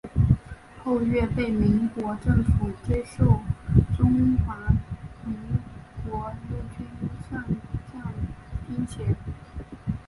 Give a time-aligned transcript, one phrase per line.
[0.83, 1.87] 后岳被国民
[2.25, 3.23] 政府追授
[3.95, 4.57] 中华
[5.23, 5.35] 民
[6.03, 6.87] 国陆军
[7.29, 7.45] 上
[7.93, 8.11] 将
[8.65, 9.15] 军衔。